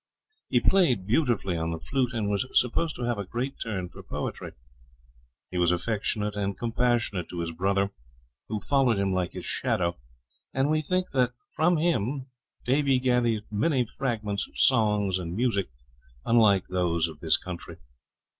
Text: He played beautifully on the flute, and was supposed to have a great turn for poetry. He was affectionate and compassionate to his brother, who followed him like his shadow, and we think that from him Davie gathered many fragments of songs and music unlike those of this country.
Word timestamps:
He 0.49 0.59
played 0.59 1.05
beautifully 1.05 1.55
on 1.55 1.69
the 1.69 1.77
flute, 1.77 2.11
and 2.11 2.27
was 2.27 2.47
supposed 2.59 2.95
to 2.95 3.03
have 3.03 3.19
a 3.19 3.23
great 3.23 3.59
turn 3.61 3.87
for 3.89 4.01
poetry. 4.01 4.53
He 5.51 5.59
was 5.59 5.69
affectionate 5.71 6.35
and 6.35 6.57
compassionate 6.57 7.29
to 7.29 7.39
his 7.39 7.51
brother, 7.51 7.91
who 8.47 8.59
followed 8.61 8.97
him 8.97 9.13
like 9.13 9.33
his 9.33 9.45
shadow, 9.45 9.99
and 10.55 10.71
we 10.71 10.81
think 10.81 11.11
that 11.11 11.33
from 11.51 11.77
him 11.77 12.31
Davie 12.65 12.97
gathered 12.99 13.43
many 13.51 13.85
fragments 13.85 14.47
of 14.47 14.57
songs 14.57 15.19
and 15.19 15.35
music 15.35 15.69
unlike 16.25 16.65
those 16.69 17.07
of 17.07 17.19
this 17.19 17.37
country. 17.37 17.77